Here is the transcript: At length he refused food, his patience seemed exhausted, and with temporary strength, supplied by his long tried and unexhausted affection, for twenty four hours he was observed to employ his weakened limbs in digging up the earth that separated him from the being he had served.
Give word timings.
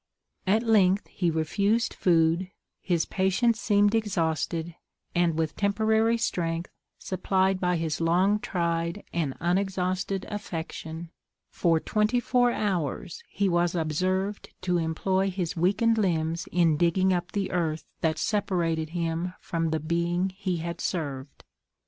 At 0.47 0.63
length 0.63 1.05
he 1.09 1.29
refused 1.29 1.93
food, 1.93 2.49
his 2.81 3.05
patience 3.05 3.61
seemed 3.61 3.93
exhausted, 3.93 4.73
and 5.13 5.37
with 5.37 5.55
temporary 5.55 6.17
strength, 6.17 6.71
supplied 6.97 7.59
by 7.61 7.77
his 7.77 8.01
long 8.01 8.39
tried 8.39 9.03
and 9.13 9.35
unexhausted 9.39 10.25
affection, 10.27 11.11
for 11.51 11.79
twenty 11.79 12.19
four 12.19 12.49
hours 12.51 13.21
he 13.29 13.47
was 13.47 13.75
observed 13.75 14.49
to 14.61 14.79
employ 14.79 15.29
his 15.29 15.55
weakened 15.55 15.99
limbs 15.99 16.47
in 16.51 16.77
digging 16.77 17.13
up 17.13 17.33
the 17.33 17.51
earth 17.51 17.85
that 17.99 18.17
separated 18.17 18.89
him 18.97 19.35
from 19.39 19.69
the 19.69 19.79
being 19.79 20.29
he 20.29 20.57
had 20.57 20.81
served. 20.81 21.43